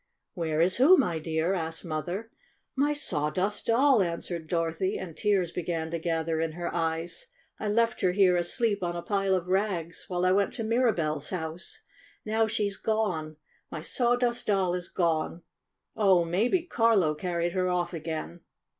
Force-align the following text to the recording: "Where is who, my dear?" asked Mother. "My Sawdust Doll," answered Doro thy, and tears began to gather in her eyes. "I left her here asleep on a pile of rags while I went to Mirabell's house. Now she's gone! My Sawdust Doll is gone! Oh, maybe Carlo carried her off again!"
"Where 0.33 0.61
is 0.61 0.77
who, 0.77 0.97
my 0.97 1.19
dear?" 1.19 1.53
asked 1.53 1.85
Mother. 1.85 2.31
"My 2.75 2.91
Sawdust 2.91 3.67
Doll," 3.67 4.01
answered 4.01 4.47
Doro 4.47 4.71
thy, 4.73 4.95
and 4.99 5.15
tears 5.15 5.51
began 5.51 5.91
to 5.91 5.99
gather 5.99 6.39
in 6.41 6.53
her 6.53 6.73
eyes. 6.73 7.27
"I 7.59 7.67
left 7.67 8.01
her 8.01 8.11
here 8.11 8.35
asleep 8.35 8.81
on 8.81 8.95
a 8.95 9.03
pile 9.03 9.35
of 9.35 9.47
rags 9.47 10.05
while 10.07 10.25
I 10.25 10.31
went 10.31 10.55
to 10.55 10.63
Mirabell's 10.63 11.29
house. 11.29 11.83
Now 12.25 12.47
she's 12.47 12.77
gone! 12.77 13.37
My 13.69 13.81
Sawdust 13.81 14.47
Doll 14.47 14.73
is 14.73 14.89
gone! 14.89 15.43
Oh, 15.95 16.25
maybe 16.25 16.63
Carlo 16.63 17.13
carried 17.13 17.51
her 17.51 17.69
off 17.69 17.93
again!" 17.93 18.41